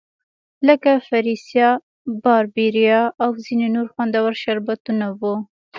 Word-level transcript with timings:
لکه 0.67 0.91
فریسا، 1.07 1.67
باربیرا 2.23 3.01
او 3.23 3.31
ځیني 3.43 3.67
نور 3.75 3.87
خوندور 3.93 4.31
شربتونه 4.43 5.05
وو. 5.19 5.35